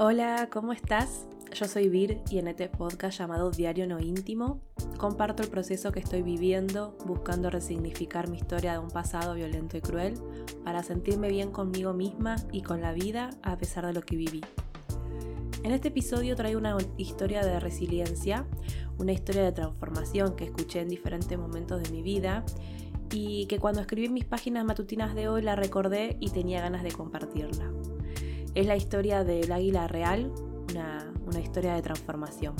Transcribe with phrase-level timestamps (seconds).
[0.00, 1.26] Hola, ¿cómo estás?
[1.52, 4.60] Yo soy Vir y en este podcast llamado Diario No Íntimo
[4.96, 9.80] comparto el proceso que estoy viviendo buscando resignificar mi historia de un pasado violento y
[9.80, 10.14] cruel
[10.62, 14.40] para sentirme bien conmigo misma y con la vida a pesar de lo que viví.
[15.64, 18.46] En este episodio traigo una historia de resiliencia,
[18.98, 22.44] una historia de transformación que escuché en diferentes momentos de mi vida
[23.10, 26.92] y que cuando escribí mis páginas matutinas de hoy la recordé y tenía ganas de
[26.92, 27.72] compartirla.
[28.58, 30.32] Es la historia del águila real,
[30.72, 32.56] una, una historia de transformación.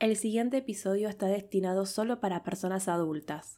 [0.00, 3.56] El siguiente episodio está destinado solo para personas adultas.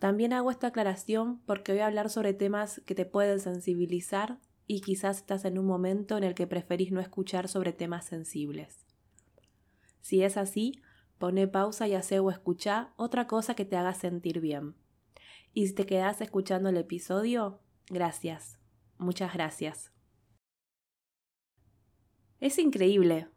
[0.00, 4.80] También hago esta aclaración porque voy a hablar sobre temas que te pueden sensibilizar y
[4.80, 8.84] quizás estás en un momento en el que preferís no escuchar sobre temas sensibles.
[10.00, 10.82] Si es así,
[11.18, 14.74] pone pausa y hace o escucha otra cosa que te haga sentir bien.
[15.56, 18.58] Y si te quedas escuchando el episodio, gracias.
[18.98, 19.92] Muchas gracias.
[22.40, 23.28] Es increíble.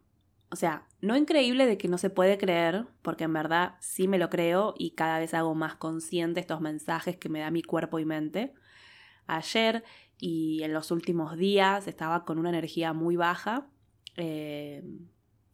[0.50, 4.18] O sea, no increíble de que no se puede creer, porque en verdad sí me
[4.18, 8.00] lo creo y cada vez hago más consciente estos mensajes que me da mi cuerpo
[8.00, 8.52] y mente.
[9.28, 9.84] Ayer
[10.18, 13.68] y en los últimos días estaba con una energía muy baja,
[14.16, 14.82] eh,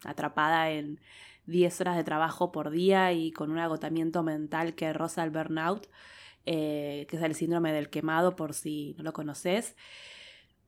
[0.04, 0.98] atrapada en
[1.44, 5.88] 10 horas de trabajo por día y con un agotamiento mental que roza el burnout.
[6.46, 9.76] Eh, que es el síndrome del quemado por si no lo conoces,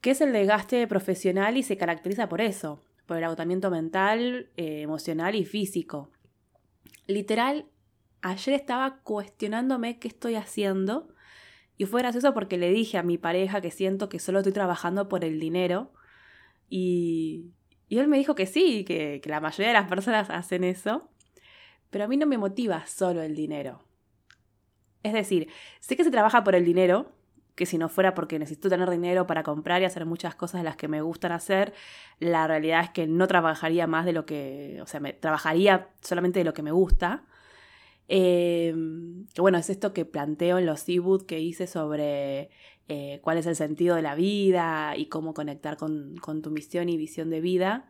[0.00, 4.80] que es el desgaste profesional y se caracteriza por eso, por el agotamiento mental, eh,
[4.80, 6.10] emocional y físico.
[7.06, 7.66] Literal,
[8.22, 11.08] ayer estaba cuestionándome qué estoy haciendo
[11.76, 15.08] y fue gracioso porque le dije a mi pareja que siento que solo estoy trabajando
[15.08, 15.92] por el dinero
[16.70, 17.50] y,
[17.88, 21.10] y él me dijo que sí, que, que la mayoría de las personas hacen eso,
[21.90, 23.85] pero a mí no me motiva solo el dinero.
[25.06, 25.48] Es decir,
[25.80, 27.12] sé que se trabaja por el dinero,
[27.54, 30.64] que si no fuera porque necesito tener dinero para comprar y hacer muchas cosas de
[30.64, 31.72] las que me gustan hacer,
[32.20, 36.40] la realidad es que no trabajaría más de lo que, o sea, me, trabajaría solamente
[36.40, 37.24] de lo que me gusta.
[38.08, 42.50] Em, que bueno, es esto que planteo en los e que hice sobre
[42.88, 46.96] eh, cuál es el sentido de la vida y cómo conectar con, tu misión y
[46.96, 47.88] visión de vida.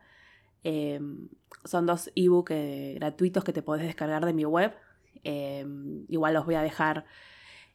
[0.63, 1.29] Em,
[1.65, 4.73] son dos ebooks eh, gratuitos que te podés descargar de mi web,
[5.29, 7.03] Em, igual los voy a dejar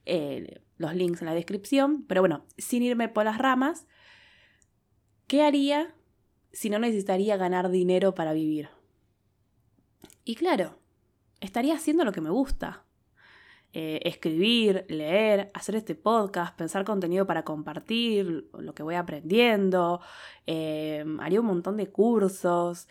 [0.06, 2.02] eh, los links en la descripción.
[2.08, 3.86] Pero bueno, sin irme por las ramas,
[5.26, 5.94] ¿qué haría
[6.50, 8.70] si no necesitaría ganar dinero para vivir?
[10.24, 10.78] Y claro,
[11.40, 12.84] estaría haciendo lo que me gusta.
[13.74, 20.00] Eh, escribir, leer, hacer este podcast, pensar contenido para compartir, lo que voy aprendiendo,
[20.46, 22.88] haría un montón de cursos.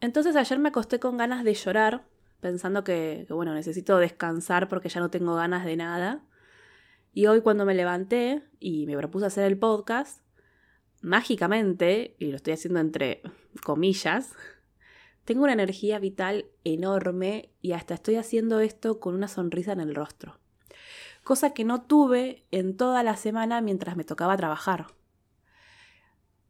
[0.00, 2.04] Entonces ayer me acosté con ganas de llorar
[2.40, 6.24] pensando que, bueno, necesito descansar porque ya no tengo ganas de nada.
[7.12, 10.22] Y hoy cuando me levanté y me propuse hacer el podcast,
[11.00, 13.22] mágicamente, y lo estoy haciendo entre
[13.64, 14.34] comillas,
[15.24, 19.94] tengo una energía vital enorme y hasta estoy haciendo esto con una sonrisa en el
[19.94, 20.38] rostro.
[21.22, 24.86] Cosa que no tuve en toda la semana mientras me tocaba trabajar.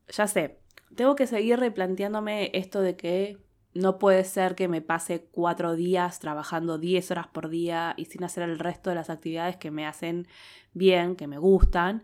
[0.08, 0.60] Ya sé,
[0.94, 3.38] tengo que seguir replanteándome esto de que
[3.78, 8.24] no puede ser que me pase cuatro días trabajando diez horas por día y sin
[8.24, 10.26] hacer el resto de las actividades que me hacen
[10.72, 12.02] bien, que me gustan,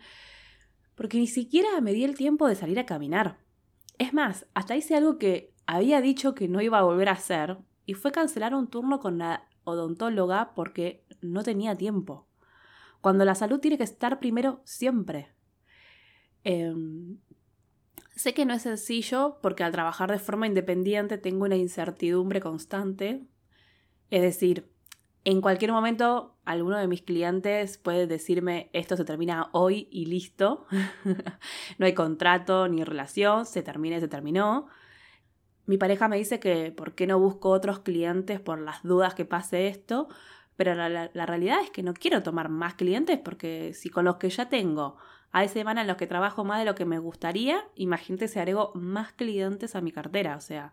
[0.95, 3.39] porque ni siquiera me di el tiempo de salir a caminar.
[3.99, 7.59] Es más, hasta hice algo que había dicho que no iba a volver a hacer
[7.87, 12.29] y fue cancelar un turno con la odontóloga porque no tenía tiempo.
[13.01, 15.35] Cuando la salud tiene que estar primero siempre.
[16.45, 17.19] Em,
[18.17, 23.25] Sé que no es sencillo porque al trabajar de forma independiente tengo una incertidumbre constante.
[24.11, 24.71] Es decir,
[25.25, 30.67] en cualquier momento alguno de mis clientes puede decirme esto se termina hoy y listo.
[31.79, 34.69] no hay contrato ni relación, se termina y se terminó.
[35.67, 39.25] Mi pareja me dice que por qué no busco otros clientes por las dudas que
[39.25, 40.09] pase esto,
[40.57, 44.17] pero la, la realidad es que no quiero tomar más clientes porque si con los
[44.17, 44.99] que ya tengo
[45.35, 48.71] hay semanas en las que trabajo más de lo que me gustaría, imagínate si agrego
[48.77, 50.73] más clientes a mi cartera, o sea.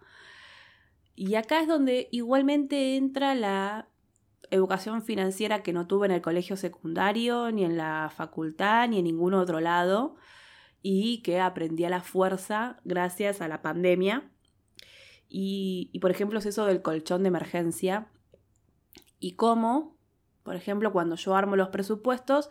[1.16, 3.88] Y acá es donde igualmente entra la
[4.52, 9.06] educación financiera que no tuve en el colegio secundario, ni en la facultad, ni en
[9.06, 10.16] ningún otro lado,
[10.84, 14.30] y que aprendí a la fuerza gracias a la pandemia.
[15.28, 18.10] Y, y por ejemplo es eso del colchón de emergencia
[19.20, 19.98] y cómo,
[20.44, 22.50] por ejemplo, cuando yo armo los presupuestos,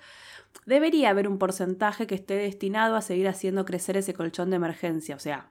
[0.66, 5.16] debería haber un porcentaje que esté destinado a seguir haciendo crecer ese colchón de emergencia,
[5.16, 5.50] o sea,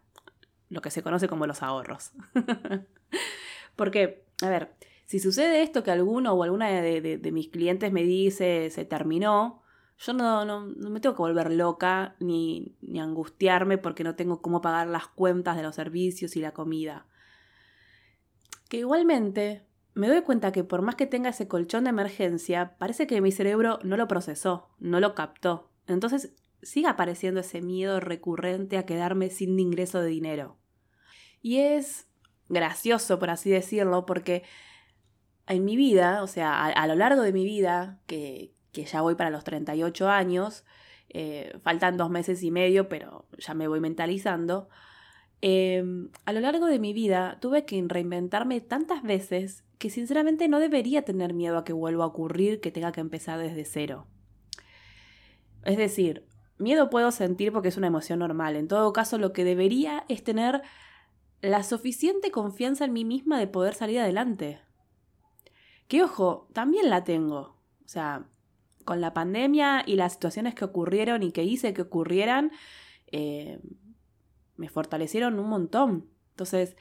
[0.69, 2.11] lo que se conoce como los ahorros.
[3.75, 4.73] Porque, a ver,
[5.05, 9.63] si sucede esto que alguno o alguna de, mis clientes me dice se terminó,
[9.97, 14.61] Yo no, no, me tengo que volver loca ni, ni angustiarme porque no tengo cómo
[14.61, 17.07] pagar las cuentas de los servicios y la comida.
[18.69, 19.65] Que igualmente
[19.99, 23.33] me doy cuenta que por más que tenga ese colchón de emergencia, parece que mi
[23.33, 25.71] cerebro no lo procesó, no lo captó.
[25.87, 30.57] Entonces sigue apareciendo ese miedo recurrente a quedarme sin ingreso de dinero.
[31.41, 32.07] Y es
[32.47, 34.43] gracioso, por así decirlo, porque
[35.47, 39.15] en mi vida, o sea, a, lo largo de mi vida, que, que, ya voy
[39.15, 40.63] para los 38 años,
[41.09, 44.69] eh, faltan dos meses y medio, pero ya me voy mentalizando,
[45.41, 50.59] em, a lo largo de mi vida tuve que reinventarme tantas veces que sinceramente no
[50.59, 54.07] debería tener miedo a que vuelva a ocurrir, que tenga que empezar desde cero.
[55.63, 56.25] Es decir,
[56.57, 58.55] miedo puedo sentir porque es una emoción normal.
[58.55, 60.61] En todo caso, lo que debería es tener
[61.41, 64.59] la suficiente confianza en mí misma de poder salir adelante.
[65.87, 67.57] Que ojo, también la tengo.
[67.83, 68.27] O sea,
[68.85, 72.51] con la pandemia y las situaciones que ocurrieron y que hice que ocurrieran,
[73.11, 73.59] eh,
[74.59, 76.09] me fortalecieron un montón.
[76.31, 76.75] Entonces,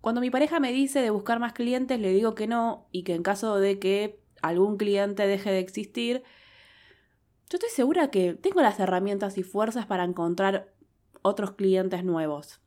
[0.00, 3.14] cuando mi pareja me dice de buscar más clientes, le digo que no y que
[3.14, 6.22] en caso de que algún cliente deje de existir,
[7.50, 10.72] yo estoy segura que tengo las herramientas y fuerzas para encontrar
[11.22, 12.60] otros clientes nuevos.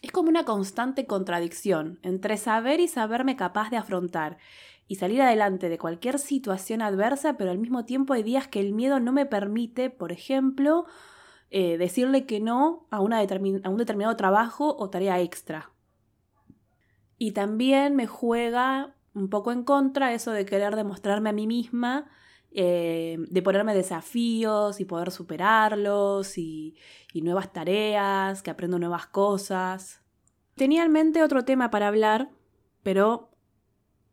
[0.00, 4.38] Es como una constante contradicción entre saber y saberme capaz de afrontar
[4.86, 8.72] y salir adelante de cualquier situación adversa, pero al mismo tiempo hay días que el
[8.72, 10.86] miedo no me permite, por ejemplo,
[11.50, 15.72] eh, decirle que no a, una un determinado trabajo o tarea extra.
[17.16, 22.08] Y también me juega un poco en contra eso de querer demostrarme a mí misma,
[22.50, 26.76] eh, de ponerme desafíos y poder superarlos y,
[27.12, 30.02] y nuevas tareas, que aprendo nuevas cosas.
[30.54, 32.30] Tenía en mente otro tema para hablar,
[32.82, 33.30] pero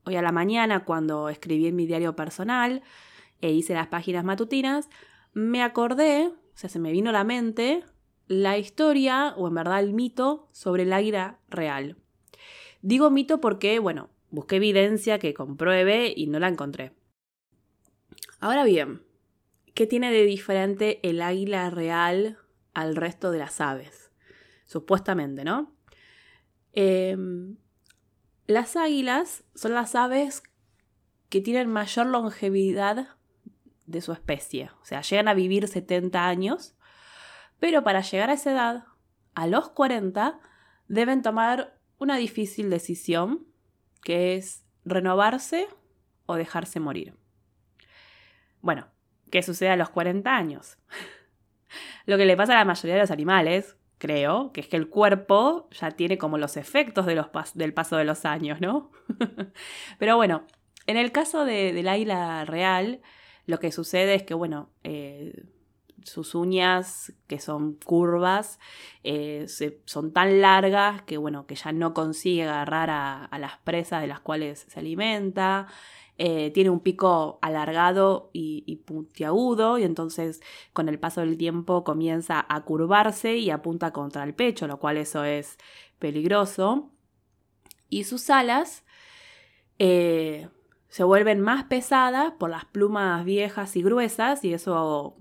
[0.05, 2.81] hoy a la mañana, cuando escribí en mi diario personal
[3.41, 4.89] e hice las páginas matutinas,
[5.33, 7.83] me acordé, o sea, se me vino a la mente
[8.27, 11.97] la historia, o en verdad el mito, sobre el águila real.
[12.81, 16.93] Digo mito porque, bueno, busqué evidencia que compruebe y no la encontré.
[18.39, 19.03] Ahora bien,
[19.73, 22.37] ¿qué tiene de diferente el águila real
[22.73, 24.11] al resto de las aves?
[24.65, 25.75] Supuestamente, ¿no?
[26.71, 27.57] Em,
[28.47, 30.41] las águilas son las aves
[31.29, 33.09] que tienen mayor longevidad
[33.85, 34.69] de su especie.
[34.81, 36.75] O sea, llegan a vivir 70 años,
[37.59, 38.83] pero para llegar a esa edad,
[39.33, 40.39] a los 40,
[40.87, 43.45] deben tomar una difícil decisión
[44.03, 45.67] que es renovarse
[46.25, 47.15] o dejarse morir.
[48.61, 48.87] Bueno,
[49.31, 50.77] ¿qué sucede a los 40 años?
[52.05, 54.89] Lo que le pasa a la mayoría de los animales, creo, que es que el
[54.89, 58.91] cuerpo ya tiene como los efectos del paso de los años, ¿no?
[59.99, 60.45] Pero bueno,
[60.87, 63.01] en el caso de, del águila real,
[63.45, 65.45] lo que sucede es que, bueno, eh,
[66.03, 68.59] sus uñas, que son curvas,
[69.03, 69.47] eh,
[69.85, 74.19] son tan largas que, bueno, que ya no consigue agarrar a, las presas de las
[74.19, 75.67] cuales se alimenta.
[76.17, 80.41] Eh, tiene un pico alargado y, puntiagudo y entonces
[80.71, 84.97] con el paso del tiempo comienza a curvarse y apunta contra el pecho, lo cual
[84.97, 85.57] eso es
[85.99, 86.91] peligroso.
[87.89, 88.85] Y sus alas
[90.95, 95.17] se vuelven más pesadas por las plumas viejas y gruesas y eso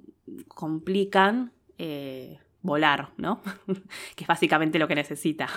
[0.46, 3.42] complican eh, volar, ¿no?
[4.14, 5.48] que es básicamente lo que necesita.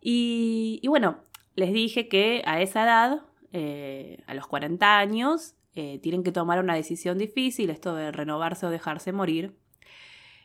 [0.00, 1.20] Y, bueno,
[1.54, 6.58] les dije que a esa edad, eh, a los 40 años, eh, tienen que tomar
[6.58, 9.54] una decisión difícil, esto de renovarse o dejarse morir.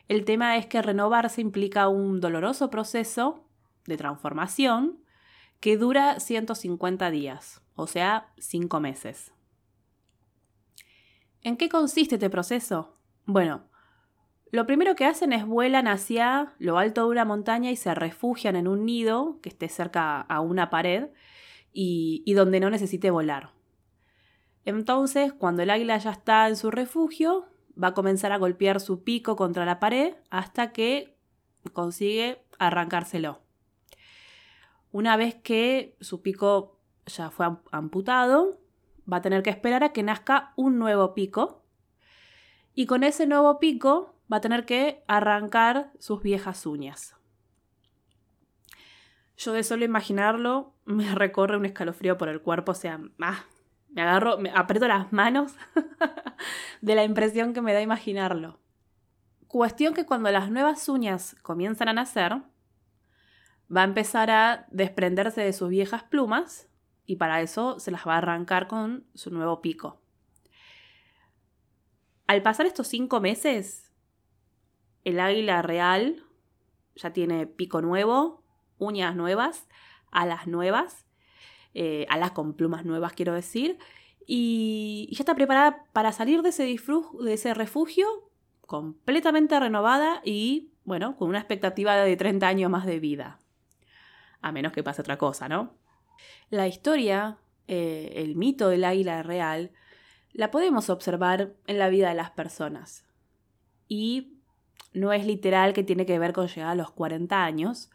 [0.08, 3.44] El tema es que renovarse implica un doloroso proceso
[3.88, 5.00] de transformación
[5.60, 9.34] que dura 150 días, o sea, 5 meses.
[11.42, 12.98] ¿En qué consiste este proceso?
[13.26, 13.64] Bueno,
[14.52, 18.56] lo primero que hacen es vuelan hacia lo alto de una montaña y se refugian
[18.56, 21.10] en un nido que esté cerca a una pared
[21.72, 23.52] y, y donde no necesite volar.
[24.66, 27.46] Entonces, cuando el águila ya está en su refugio,
[27.82, 31.16] va a comenzar a golpear su pico contra la pared hasta que
[31.74, 33.42] consigue arrancárselo.
[34.92, 38.60] Una vez que su pico ya fue amputado,
[39.12, 41.64] va a tener que esperar a que nazca un nuevo pico.
[42.74, 47.16] Y con ese nuevo pico va a tener que arrancar sus viejas uñas.
[49.38, 53.46] Yo de solo imaginarlo me recorre un escalofrío por el cuerpo, o sea, ah,
[53.90, 55.56] me agarro, me aprieto las manos
[56.82, 58.60] de la impresión que me da imaginarlo.
[59.48, 62.42] Cuestión que cuando las nuevas uñas comienzan a nacer,
[63.76, 66.68] va a empezar a desprenderse de sus viejas plumas
[67.06, 70.02] y para eso se las va a arrancar con su nuevo pico.
[72.28, 73.92] al pasar estos cinco meses,
[75.04, 76.24] el águila real
[76.96, 78.44] ya tiene pico nuevo,
[78.78, 79.68] uñas nuevas,
[80.12, 81.08] alas nuevas,
[81.74, 83.80] eh, alas con plumas nuevas quiero decir,
[84.28, 88.08] y, ya está preparada para salir de ese, de ese refugio
[88.62, 93.40] completamente renovada y, bueno, con una expectativa de 30 años más de vida.
[94.42, 95.74] A menos que pase otra cosa, ¿no?
[96.50, 99.72] La historia, eh, el mito del águila real,
[100.34, 103.06] la podemos observar en la vida de las personas.
[103.88, 104.40] Y
[104.94, 107.90] no es literal que tiene que ver con llegar a los 40 años,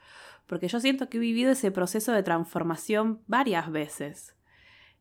[0.46, 4.34] porque yo siento que he vivido ese proceso de transformación varias veces.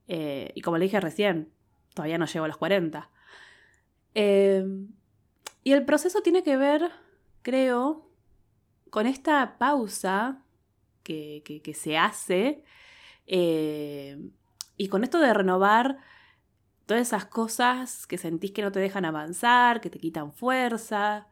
[0.08, 1.52] Eh, y como le dije recién,
[1.94, 3.10] todavía no llego a los 40.
[4.14, 4.90] Em,
[5.64, 6.92] y el proceso tiene que ver,
[7.42, 8.10] creo,
[8.90, 10.43] con esta pausa
[11.04, 12.64] que, se hace
[13.28, 14.18] eh,
[14.78, 15.98] y con esto de renovar
[16.86, 21.28] todas esas cosas que sentís que no te dejan avanzar, que te quitan fuerza.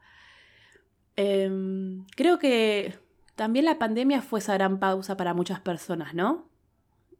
[1.16, 2.98] Em, creo que
[3.34, 6.48] también la pandemia fue esa gran pausa para muchas personas, ¿no?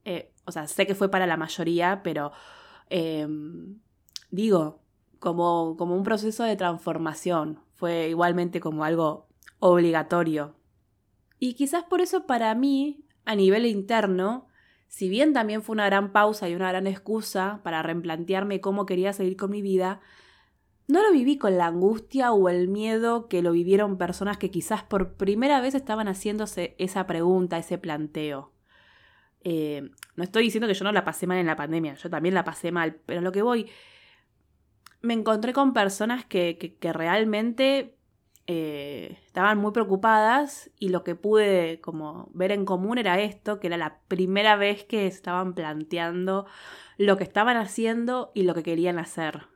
[0.04, 2.32] Eh, o sea, sé que fue para la mayoría, pero
[2.90, 3.80] em,
[4.30, 4.80] digo,
[5.18, 9.28] como, como un proceso de transformación, fue igualmente como algo
[9.60, 10.54] obligatorio.
[11.44, 14.46] Y quizás por eso para mí, a nivel interno,
[14.86, 19.12] si bien también fue una gran pausa y una gran excusa para replantearme cómo quería
[19.12, 20.00] seguir con mi vida,
[20.86, 24.84] no lo viví con la angustia o el miedo que lo vivieron personas que quizás
[24.84, 28.52] por primera vez estaban haciéndose esa pregunta, ese planteo.
[29.40, 32.36] Eh, no estoy diciendo que yo no la pasé mal en la pandemia, yo también
[32.36, 33.68] la pasé mal, pero lo que voy,
[35.00, 37.96] me encontré con personas que, realmente
[38.52, 43.66] eh, estaban muy preocupadas y lo que pude como ver en común era esto, que
[43.68, 46.46] era la primera vez que estaban planteando
[46.98, 49.46] lo que estaban haciendo y lo que querían hacer.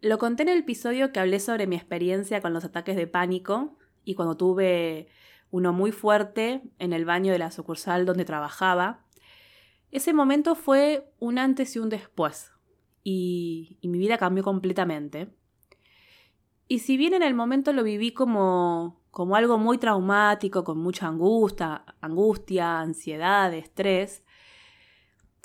[0.00, 3.76] Lo conté en el episodio que hablé sobre mi experiencia con los ataques de pánico
[4.04, 5.08] y cuando tuve
[5.50, 9.04] uno muy fuerte en el baño de la sucursal donde trabajaba
[9.94, 12.50] ese momento fue un antes y un después,
[13.04, 15.28] y, mi vida cambió completamente.
[16.66, 21.06] Y si bien en el momento lo viví como, como algo muy traumático, con mucha
[21.08, 24.24] angustia, angustia, ansiedad, estrés,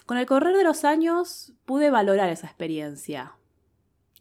[0.06, 3.36] con el correr de los años pude valorar esa experiencia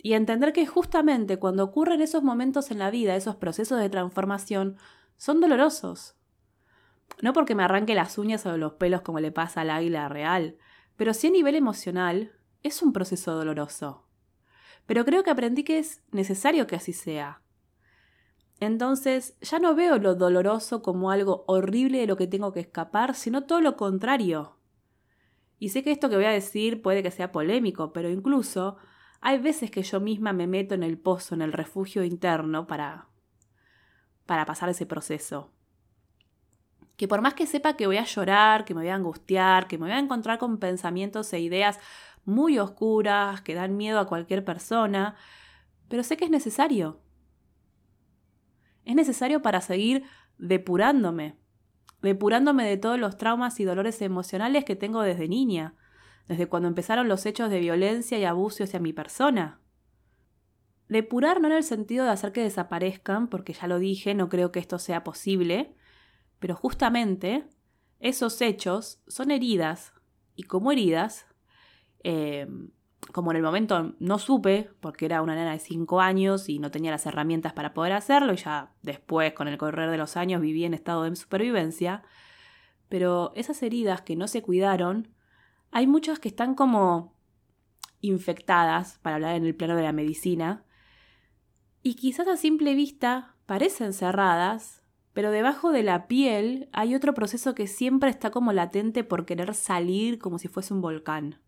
[0.03, 4.77] y entender que justamente cuando ocurren esos momentos en la vida, esos procesos de transformación,
[5.17, 6.15] son dolorosos.
[7.23, 10.57] No porque me arranque las uñas o los pelos como le pasa al águila real,
[10.97, 14.08] pero sí a nivel emocional es un proceso doloroso.
[14.89, 17.43] Pero creo que aprendí que es necesario que así sea.
[18.59, 23.15] Entonces ya no veo lo doloroso como algo horrible de lo que tengo que escapar,
[23.15, 24.57] sino todo lo contrario.
[25.59, 28.79] Y sé que esto que voy a decir puede que sea polémico, pero incluso
[29.21, 33.09] hay veces que yo misma me meto en el pozo, en el refugio interno para
[34.25, 35.51] para pasar ese proceso
[36.99, 39.79] que por más que sepa que voy a llorar, que me voy a angustiar, que
[39.79, 41.79] me voy a encontrar con pensamientos e ideas
[42.29, 45.17] muy oscuras, que dan miedo a cualquier persona,
[45.89, 47.01] pero sé que es necesario.
[48.85, 50.05] Es necesario para seguir
[50.39, 51.37] depurándome,
[52.03, 55.75] depurándome de todos los traumas y dolores emocionales que tengo desde niña,
[56.29, 59.61] desde cuando empezaron los hechos de violencia y abuso hacia mi persona.
[60.89, 64.53] Depurar no en el sentido de hacer que desaparezcan, porque ya lo dije, no creo
[64.53, 65.75] que esto sea posible,
[66.39, 67.49] pero justamente
[68.01, 69.93] esos hechos son heridas
[70.35, 71.27] y como heridas,
[72.03, 72.71] em,
[73.13, 76.71] como en el momento no supe, porque era una nena de 5 años y no
[76.71, 80.41] tenía las herramientas para poder hacerlo, y ya después, con el correr de los años,
[80.41, 82.03] viví en estado de supervivencia,
[82.89, 85.09] pero esas heridas que no se cuidaron,
[85.71, 87.15] hay muchas que están como
[88.01, 90.65] infectadas, para hablar en el plano de la medicina,
[91.83, 97.55] y quizás a simple vista parecen cerradas, pero debajo de la piel hay otro proceso
[97.55, 101.41] que siempre está como latente por querer salir como si fuese un volcán.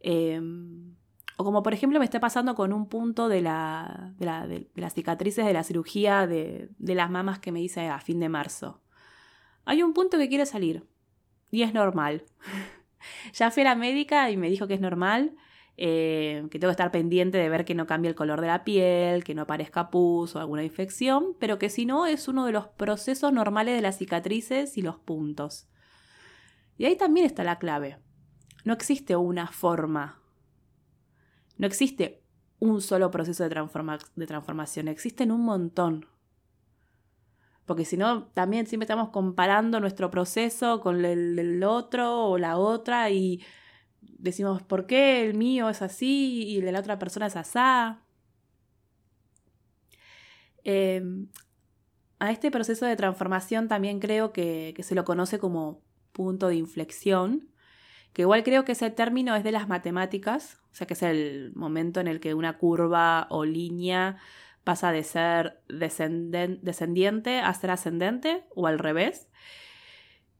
[0.00, 0.94] Em,
[1.36, 5.44] o como por ejemplo me está pasando con un punto de, la, de, las cicatrices
[5.44, 8.80] de la cirugía de, de las mamas que me hice a fin de marzo.
[9.64, 10.84] Hay un punto que quiere salir
[11.50, 12.24] y es normal.
[13.34, 15.36] ya fui a la médica y me dijo que es normal
[15.78, 18.64] eh, que tengo que estar pendiente de ver que no cambie el color de la
[18.64, 22.52] piel, que no aparezca pus o alguna infección, pero que si no es uno de
[22.52, 25.68] los procesos normales de las cicatrices y los puntos.
[26.78, 27.98] Y ahí también está la clave.
[28.66, 30.20] No existe una forma.
[31.56, 32.22] No existe
[32.58, 33.48] un solo proceso de,
[34.26, 36.06] transformación, existen un montón.
[37.64, 42.58] Porque si no, también siempre estamos comparando nuestro proceso con el, el otro o la
[42.58, 43.42] otra y
[44.00, 48.02] decimos, ¿por qué el mío es así y el de la otra persona es asá?
[50.64, 51.28] Em,
[52.18, 55.80] a este proceso de transformación también creo que, se lo conoce como
[56.10, 57.48] punto de inflexión,
[58.16, 61.52] que igual creo que ese término es de las matemáticas, o sea que es el
[61.54, 64.16] momento en el que una curva o línea
[64.64, 69.28] pasa de ser descendiente a ser ascendente o al revés.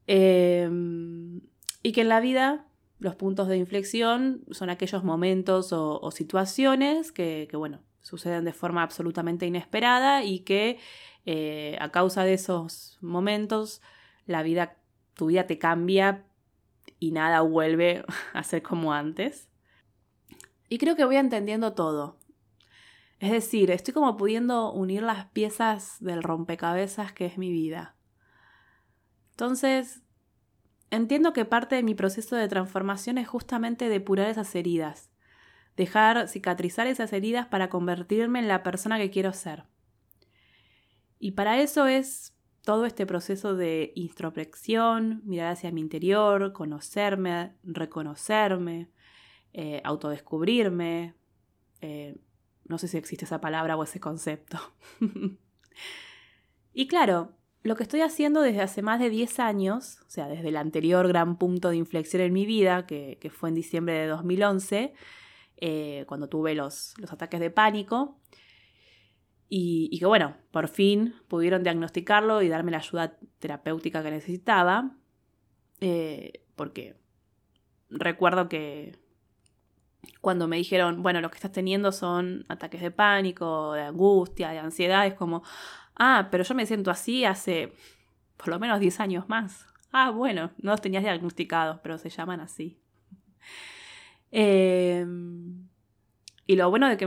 [0.07, 1.41] Em,
[1.83, 2.65] y que en la vida
[2.97, 9.45] los puntos de inflexión son aquellos momentos o, situaciones que, bueno, suceden de forma absolutamente
[9.45, 10.79] inesperada y que
[11.27, 13.83] eh, a causa de esos momentos
[14.25, 14.77] la vida,
[15.13, 16.23] tu vida te cambia
[16.99, 19.49] y nada vuelve a ser como antes.
[20.69, 22.17] Y creo que voy entendiendo todo.
[23.19, 27.95] Es decir, estoy como pudiendo unir las piezas del rompecabezas que es mi vida.
[29.31, 30.01] Entonces,
[30.91, 35.09] entiendo que parte de mi proceso de transformación es justamente depurar esas heridas,
[35.75, 39.63] dejar cicatrizar esas heridas para convertirme en la persona que quiero ser.
[41.19, 42.36] Y para eso es
[42.67, 48.91] todo este proceso de introspección, mirar hacia mi interior, conocerme, reconocerme,
[49.53, 51.15] eh, autodescubrirme.
[51.79, 52.17] Eh,
[52.65, 54.57] no sé si existe esa palabra o ese concepto.
[56.73, 60.49] y claro, lo que estoy haciendo desde hace más de 10 años, o sea, desde
[60.49, 64.93] el anterior gran punto de inflexión en mi vida, que, fue en diciembre de 2011,
[65.55, 68.19] eh, cuando tuve los, ataques de pánico,
[69.49, 74.91] y, que bueno, por fin pudieron diagnosticarlo y darme la ayuda terapéutica que necesitaba,
[75.79, 76.95] eh, porque
[77.89, 78.97] recuerdo que
[80.21, 84.59] cuando me dijeron, bueno, lo que estás teniendo son ataques de pánico, de angustia, de
[84.59, 85.43] ansiedad, es como,
[85.97, 87.73] Ah, pero yo me siento así hace
[88.37, 89.65] por lo menos 10 años más.
[89.91, 92.79] Ah, bueno, no los tenías diagnosticados, pero se llaman así.
[94.29, 95.66] Em,
[96.47, 97.05] y lo bueno de que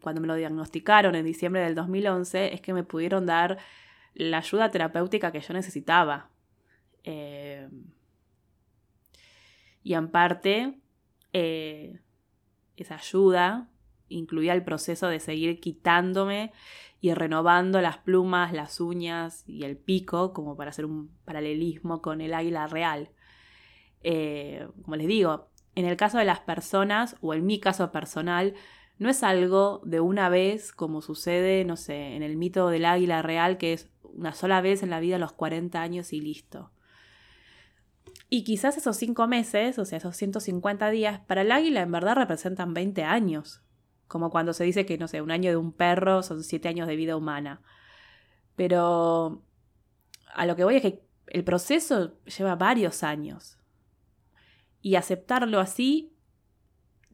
[0.00, 3.58] cuando me lo diagnosticaron en diciembre del 2011 es que me pudieron dar
[4.12, 6.30] la ayuda terapéutica que yo necesitaba.
[7.02, 7.86] Em,
[9.82, 10.78] y en parte,
[11.32, 11.98] eh,
[12.76, 13.70] esa ayuda
[14.08, 16.52] incluía el proceso de seguir quitándome
[17.00, 22.20] y renovando las plumas, las uñas y el pico, como para hacer un paralelismo con
[22.20, 23.10] el águila real.
[24.02, 28.54] Eh, como les digo, en el caso de las personas, o en mi caso personal,
[28.98, 33.22] no es algo de una vez como sucede, no sé, en el mito del águila
[33.22, 36.70] real, que es una sola vez en la vida a los 40 años y listo.
[38.30, 42.16] Y quizás esos 5 meses, o sea, esos 150 días, para el águila en verdad
[42.16, 43.62] representan 20 años.
[44.06, 46.86] Como cuando se dice que, no sé, un año de un perro son siete años
[46.86, 47.62] de vida humana.
[48.54, 49.42] Pero
[50.32, 53.58] a lo que voy es que el proceso lleva varios años.
[54.84, 56.14] Y aceptarlo así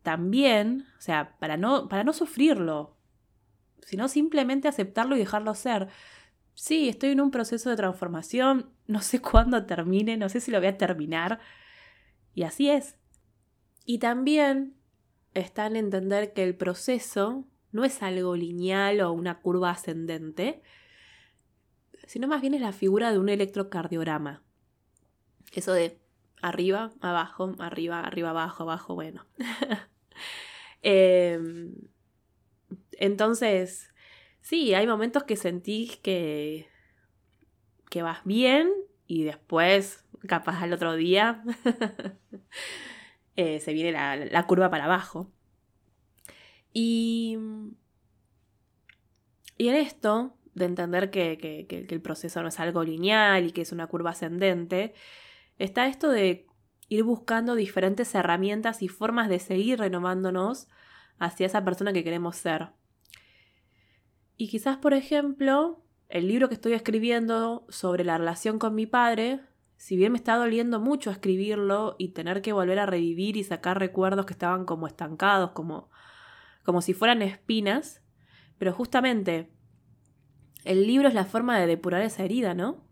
[0.03, 2.97] también, o sea, para no, para no sufrirlo,
[3.87, 5.87] sino simplemente aceptarlo y dejarlo ser.
[6.55, 10.59] Sí, estoy en un proceso de transformación, no sé cuándo termine, no sé si lo
[10.59, 11.39] voy a terminar.
[12.35, 12.97] Y así es.
[13.85, 14.75] Y también
[15.35, 20.61] está en entender que el proceso no es algo lineal o una curva ascendente,
[22.09, 24.43] sino más bien es la figura de un electrocardiograma.
[25.53, 26.00] Eso de
[26.43, 29.27] arriba, abajo, arriba, arriba, abajo, abajo, bueno.
[30.83, 31.75] Em,
[32.93, 33.93] entonces,
[34.41, 36.71] sí, hay momentos que sentís que,
[37.91, 38.73] que vas bien
[39.07, 41.45] y después, capaz al otro día,
[43.37, 45.31] Eh, se viene la, curva para abajo.
[46.75, 47.39] Y,
[49.57, 53.73] y en esto, de entender que, el proceso no es algo lineal y que es
[53.73, 54.93] una curva ascendente,
[55.65, 56.47] está esto de
[56.89, 60.69] ir buscando diferentes herramientas y formas de seguir renovándonos
[61.19, 62.71] hacia esa persona que queremos ser.
[64.37, 69.41] Y quizás, por ejemplo, el libro que estoy escribiendo sobre la relación con mi padre
[69.81, 73.79] si bien me está doliendo mucho escribirlo y tener que volver a revivir y sacar
[73.79, 75.89] recuerdos que estaban como estancados, como,
[76.65, 78.03] como si fueran espinas,
[78.59, 79.51] pero justamente
[80.67, 82.85] el libro es la forma de depurar esa herida, ¿no?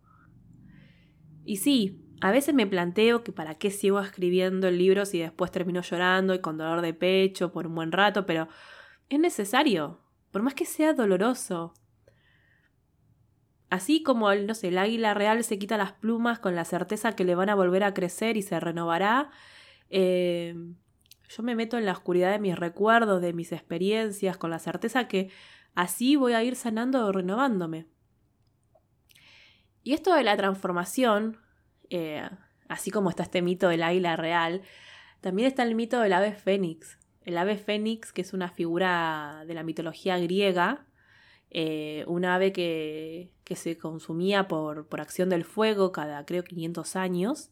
[1.44, 5.50] Y sí, a veces me planteo que para qué sigo escribiendo el libro si después
[5.50, 8.48] termino llorando y con dolor de pecho por un buen rato, pero
[9.09, 10.00] es necesario,
[10.31, 11.74] por más que sea doloroso.
[13.70, 17.35] Así como el, el águila real se quita las plumas con la certeza que le
[17.35, 19.31] van a volver a crecer y se renovará,
[19.90, 20.54] eh,
[21.28, 25.07] yo me meto en la oscuridad de mis recuerdos, de mis experiencias, con la certeza
[25.07, 25.31] que
[25.74, 27.87] así voy a ir sanando o renovándome.
[29.83, 31.38] Y esto de la transformación,
[31.90, 32.29] eh,
[32.68, 34.62] así como está este mito del águila real,
[35.20, 36.98] también está el mito del ave fénix.
[37.24, 40.87] El ave fénix, que es una figura de la mitología griega,
[41.51, 47.51] eh, un ave que, se consumía por, por, acción del fuego cada, creo, 500 años,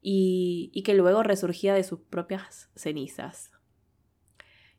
[0.00, 3.50] y, y que luego resurgía de sus propias cenizas.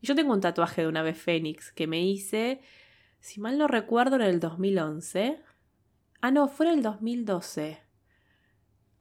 [0.01, 2.61] Yo tengo un tatuaje de un ave fénix que me hice,
[3.19, 5.41] si mal no recuerdo, en el 2011.
[6.21, 7.86] Ah, no, fue en el 2012.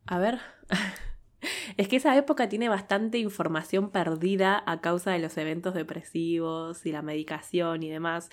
[0.07, 0.40] A ver.
[1.77, 6.92] es que esa época tiene bastante información perdida a causa de los eventos depresivos y
[6.92, 8.31] la medicación y demás.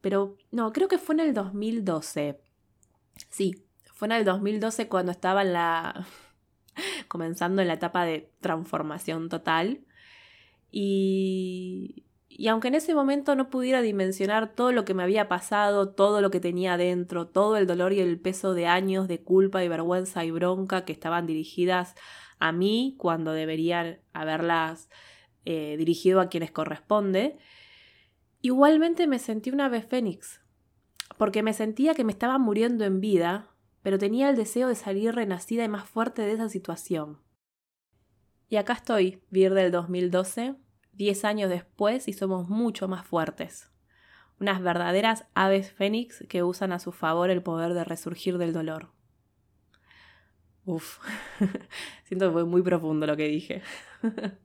[0.00, 2.40] Pero no, creo que fue en el 2012.
[3.30, 6.06] Sí, fue en el 2012 cuando estaba en la...
[7.08, 9.80] comenzando en la etapa de transformación total.
[10.70, 12.03] Y,
[12.36, 16.20] y aunque en ese momento no pudiera dimensionar todo lo que me había pasado, todo
[16.20, 19.68] lo que tenía dentro, todo el dolor y el peso de años de culpa y
[19.68, 21.94] vergüenza y bronca que estaban dirigidas
[22.38, 24.88] a mí cuando deberían haberlas
[25.44, 27.38] eh, dirigido a quienes corresponde,
[28.44, 30.42] Igualmente me sentí una ave fénix,
[31.16, 33.48] porque me sentía que me estaba muriendo en vida,
[33.82, 37.22] pero tenía el deseo de salir renacida y más fuerte de esa situación.
[38.50, 40.56] Y acá estoy, Vir del 2012,
[40.96, 43.70] diez años después y somos mucho más fuertes.
[44.40, 48.90] Unas verdaderas aves fénix que usan a su favor el poder de resurgir del dolor.
[50.64, 50.98] Uf,
[52.04, 53.62] siento que fue muy profundo lo que dije.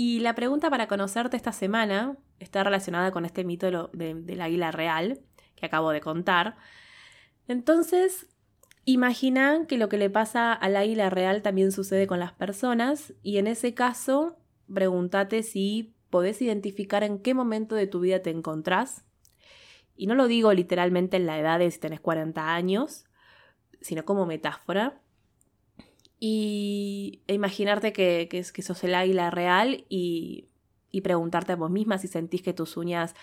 [0.00, 5.18] Y la pregunta para conocerte esta semana está relacionada con este mito del águila real
[5.56, 6.56] que acabo de contar.
[7.48, 8.28] Entonces,
[8.84, 13.38] imagina que lo que le pasa al águila real también sucede con las personas y
[13.38, 14.37] en ese caso,
[14.72, 19.04] pregúntate si podés identificar en qué momento de tu vida te encontrás.
[19.96, 23.04] Y no lo digo literalmente en la edad de si tenés 40 años,
[23.80, 25.00] sino como metáfora
[26.20, 30.48] y e imaginarte que, que, que, sos el águila real y,
[30.90, 33.14] y, preguntarte a vos misma si sentís que tus uñas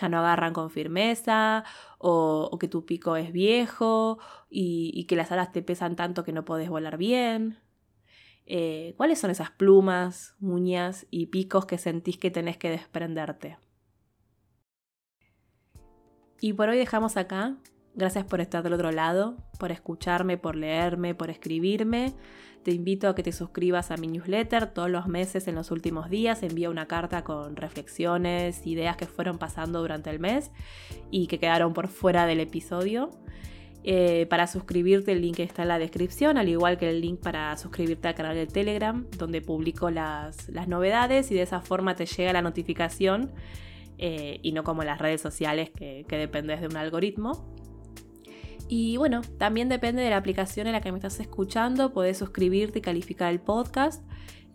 [0.00, 1.64] ya no agarran con firmeza
[1.98, 4.18] o, que tu pico es viejo
[4.50, 7.58] y, y, que las alas te pesan tanto que no podés volar bien.
[8.50, 13.58] Eh, ¿Cuáles son esas plumas, uñas y picos que sentís que tenés que desprenderte?
[16.40, 17.58] Y por hoy dejamos acá
[17.98, 22.14] Gracias por estar del otro lado, por escucharme, por leerme, por escribirme.
[22.62, 24.72] Te invito a que te suscribas a mi newsletter.
[24.72, 29.38] Todos los meses, en los últimos días, envío una carta con reflexiones, ideas que fueron
[29.38, 30.52] pasando durante el mes
[31.10, 33.10] y que quedaron por fuera del episodio.
[33.84, 37.56] Eh, para suscribirte el link está en la descripción, al igual que el link para
[37.56, 42.32] suscribirte al canal de Telegram, donde publico las, novedades y de esa forma te llega
[42.32, 43.32] la notificación
[43.98, 47.54] eh, y no como las redes sociales que, que dependes de un algoritmo.
[48.68, 52.80] Y bueno, también depende de la aplicación en la que me estás escuchando, podés suscribirte
[52.80, 54.04] y calificar el podcast.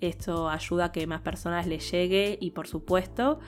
[0.01, 3.39] Esto ayuda a que más personas les llegue y por supuesto,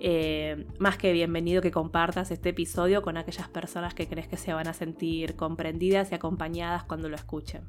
[0.00, 4.54] eh, más que bienvenido que compartas este episodio con aquellas personas que crees que se
[4.54, 7.62] van a sentir comprendidas y acompañadas cuando lo escuchen.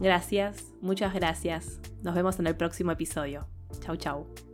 [0.00, 1.80] Gracias, muchas gracias.
[2.02, 3.46] Nos vemos en el próximo episodio.
[3.80, 4.47] Chau, chau.